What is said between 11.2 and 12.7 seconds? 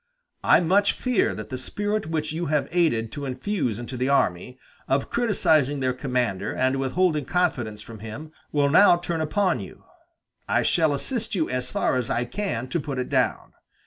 you as far as I can